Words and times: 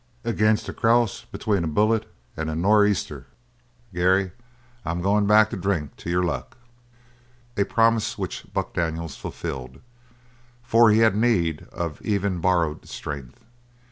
"Against 0.23 0.67
a 0.67 0.73
cross 0.73 1.25
between 1.31 1.63
a 1.63 1.67
bullet 1.67 2.11
and 2.35 2.49
a 2.49 2.55
nor'easter, 2.55 3.27
Gary. 3.93 4.31
I'm 4.83 5.03
going 5.03 5.27
back 5.27 5.51
to 5.51 5.55
drink 5.55 5.95
to 5.97 6.09
your 6.09 6.23
luck." 6.23 6.57
A 7.55 7.65
promise 7.65 8.17
which 8.17 8.51
Buck 8.51 8.73
Daniels 8.73 9.15
fulfilled, 9.15 9.79
for 10.63 10.89
he 10.89 11.01
had 11.01 11.15
need 11.15 11.67
of 11.71 12.01
even 12.01 12.41
borrowed 12.41 12.87
strength. 12.89 13.45